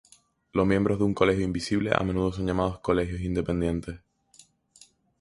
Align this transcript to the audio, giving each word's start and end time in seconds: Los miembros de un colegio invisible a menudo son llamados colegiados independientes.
Los 0.51 0.65
miembros 0.65 0.97
de 0.97 1.03
un 1.03 1.13
colegio 1.13 1.43
invisible 1.45 1.91
a 1.93 2.03
menudo 2.03 2.33
son 2.33 2.47
llamados 2.47 2.79
colegiados 2.79 3.21
independientes. 3.21 3.99